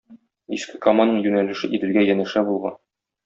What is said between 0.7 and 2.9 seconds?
Каманың юнәлеше Иделгә янәшә булган.